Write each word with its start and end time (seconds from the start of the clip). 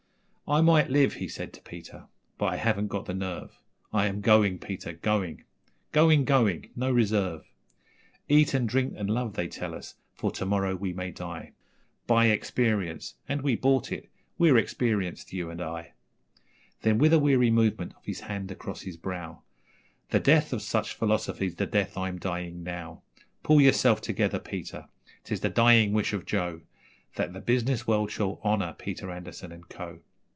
'I 0.47 0.61
might 0.63 0.89
live,' 0.89 1.13
he 1.13 1.29
said 1.29 1.53
to 1.53 1.61
Peter, 1.61 2.07
'but 2.37 2.47
I 2.47 2.57
haven't 2.57 2.89
got 2.89 3.05
the 3.05 3.13
nerve 3.13 3.57
I 3.93 4.07
am 4.07 4.19
going, 4.19 4.59
Peter, 4.59 4.91
going 4.91 5.45
going, 5.93 6.25
going 6.25 6.71
no 6.75 6.91
reserve. 6.91 7.49
Eat 8.27 8.53
and 8.53 8.67
drink 8.67 8.95
and 8.97 9.09
love 9.09 9.35
they 9.35 9.47
tell 9.47 9.73
us, 9.73 9.95
for 10.13 10.29
to 10.31 10.45
morrow 10.45 10.75
we 10.75 10.91
may 10.91 11.09
die, 11.11 11.53
Buy 12.05 12.25
experience 12.25 13.15
and 13.29 13.43
we 13.43 13.55
bought 13.55 13.93
it 13.93 14.09
we're 14.37 14.57
experienced, 14.57 15.31
you 15.31 15.49
and 15.49 15.61
I.' 15.61 15.93
Then, 16.81 16.97
with 16.97 17.13
a 17.13 17.19
weary 17.19 17.49
movement 17.49 17.93
of 17.95 18.03
his 18.03 18.19
hand 18.19 18.51
across 18.51 18.81
his 18.81 18.97
brow: 18.97 19.43
'The 20.09 20.19
death 20.19 20.51
of 20.51 20.61
such 20.61 20.93
philosophy's 20.95 21.55
the 21.55 21.65
death 21.65 21.97
I'm 21.97 22.19
dying 22.19 22.61
now. 22.61 23.03
Pull 23.41 23.61
yourself 23.61 24.01
together, 24.01 24.37
Peter; 24.39 24.89
'tis 25.23 25.39
the 25.39 25.47
dying 25.49 25.93
wish 25.93 26.11
of 26.11 26.25
Joe 26.25 26.59
That 27.15 27.31
the 27.31 27.39
business 27.39 27.87
world 27.87 28.11
shall 28.11 28.41
honour 28.43 28.73
Peter 28.77 29.09
Anderson 29.09 29.53
and 29.53 29.69
Co. 29.69 29.99